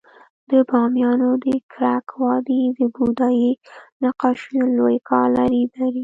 د 0.51 0.51
بامیانو 0.69 1.29
د 1.43 1.45
ککرک 1.73 2.07
وادی 2.23 2.63
د 2.77 2.79
بودایي 2.95 3.51
نقاشیو 4.03 4.65
لوی 4.77 4.95
ګالري 5.09 5.63
لري 5.75 5.99